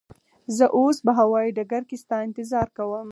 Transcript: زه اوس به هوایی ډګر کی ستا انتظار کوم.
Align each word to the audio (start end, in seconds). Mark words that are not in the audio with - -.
زه 0.57 0.65
اوس 0.77 0.97
به 1.05 1.11
هوایی 1.19 1.55
ډګر 1.57 1.83
کی 1.89 1.97
ستا 2.03 2.17
انتظار 2.27 2.67
کوم. 2.77 3.07